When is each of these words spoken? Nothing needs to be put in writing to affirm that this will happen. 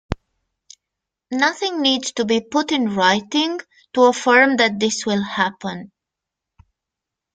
Nothing 1.29 1.83
needs 1.83 2.11
to 2.13 2.25
be 2.25 2.41
put 2.41 2.71
in 2.71 2.95
writing 2.95 3.59
to 3.93 4.01
affirm 4.05 4.55
that 4.57 4.79
this 4.79 5.05
will 5.05 5.21
happen. 5.21 5.91